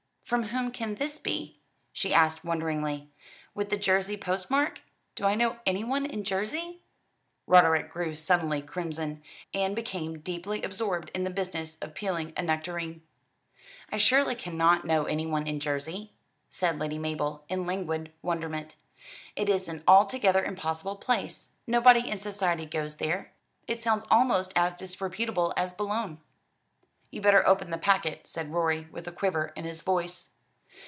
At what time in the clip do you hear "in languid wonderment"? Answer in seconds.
17.49-18.77